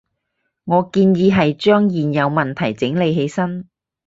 [0.63, 3.69] 我建議係將現有問題整理起身